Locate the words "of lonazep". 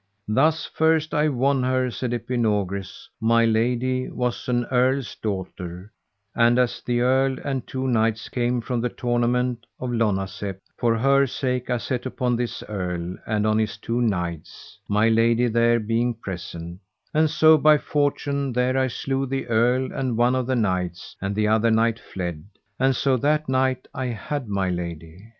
9.79-10.57